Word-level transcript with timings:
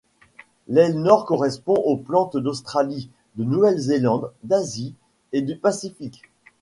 L'aile 0.67 0.97
Nord 0.99 1.27
correspond 1.27 1.75
aux 1.75 1.95
plantes 1.95 2.35
d'Australie, 2.35 3.11
de 3.35 3.43
Nouvelle-Zélande, 3.43 4.31
d'Asie 4.43 4.95
et 5.31 5.43
du 5.43 5.55
Pacifique. 5.55 6.23